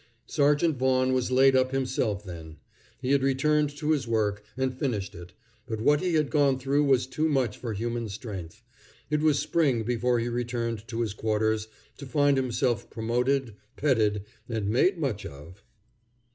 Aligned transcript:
Sergeant 0.25 0.77
Vaughan 0.79 1.13
was 1.13 1.29
laid 1.29 1.55
up 1.55 1.71
himself 1.71 2.23
then. 2.25 2.57
He 2.99 3.11
had 3.11 3.21
returned 3.21 3.69
to 3.77 3.91
his 3.91 4.07
work, 4.07 4.43
and 4.57 4.73
finished 4.75 5.13
it; 5.13 5.33
but 5.67 5.79
what 5.79 6.01
he 6.01 6.15
had 6.15 6.31
gone 6.31 6.57
through 6.57 6.85
was 6.85 7.05
too 7.05 7.29
much 7.29 7.55
for 7.59 7.73
human 7.73 8.09
strength. 8.09 8.63
It 9.11 9.19
was 9.21 9.37
spring 9.37 9.83
before 9.83 10.17
he 10.17 10.27
returned 10.27 10.87
to 10.87 11.01
his 11.01 11.13
quarters, 11.13 11.67
to 11.99 12.07
find 12.07 12.35
himself 12.35 12.89
promoted, 12.89 13.53
petted, 13.75 14.23
and 14.49 14.69
made 14.71 14.97
much 14.97 15.23
of. 15.23 15.61